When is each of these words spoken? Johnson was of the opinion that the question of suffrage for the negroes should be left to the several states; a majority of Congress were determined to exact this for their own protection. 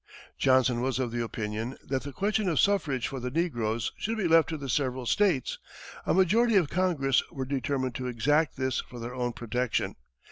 Johnson 0.35 0.81
was 0.81 0.97
of 0.97 1.11
the 1.11 1.23
opinion 1.23 1.77
that 1.83 2.01
the 2.01 2.11
question 2.11 2.49
of 2.49 2.59
suffrage 2.59 3.07
for 3.07 3.19
the 3.19 3.29
negroes 3.29 3.91
should 3.97 4.17
be 4.17 4.27
left 4.27 4.49
to 4.49 4.57
the 4.57 4.67
several 4.67 5.05
states; 5.05 5.59
a 6.07 6.13
majority 6.15 6.55
of 6.55 6.69
Congress 6.71 7.21
were 7.29 7.45
determined 7.45 7.93
to 7.93 8.07
exact 8.07 8.55
this 8.57 8.79
for 8.81 8.97
their 8.97 9.13
own 9.13 9.31
protection. 9.31 9.95